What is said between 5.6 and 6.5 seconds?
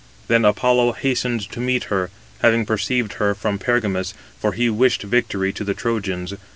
the Trojans.